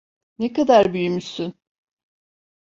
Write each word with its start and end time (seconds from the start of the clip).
Ne 0.39 0.53
kadar 0.53 0.93
büyümüşsün. 0.93 1.53